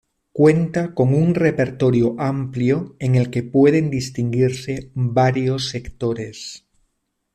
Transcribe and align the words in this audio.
Cuenta 0.33 0.95
con 0.95 1.13
un 1.13 1.35
repertorio 1.35 2.15
amplio 2.19 2.95
en 2.97 3.13
el 3.13 3.29
que 3.29 3.43
pueden 3.43 3.91
distinguirse 3.91 4.89
varios 4.95 5.69
sectores. 5.69 6.65